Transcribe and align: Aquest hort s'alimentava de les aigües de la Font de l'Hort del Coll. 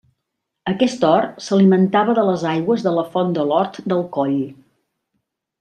Aquest 0.71 1.05
hort 1.09 1.43
s'alimentava 1.49 2.17
de 2.21 2.25
les 2.29 2.47
aigües 2.53 2.87
de 2.89 2.97
la 2.97 3.07
Font 3.13 3.37
de 3.39 3.47
l'Hort 3.53 3.79
del 3.93 4.03
Coll. 4.17 4.37